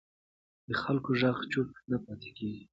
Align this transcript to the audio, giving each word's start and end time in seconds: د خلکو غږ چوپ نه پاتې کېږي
د 0.67 0.69
خلکو 0.83 1.09
غږ 1.21 1.37
چوپ 1.51 1.69
نه 1.91 1.97
پاتې 2.05 2.29
کېږي 2.37 2.63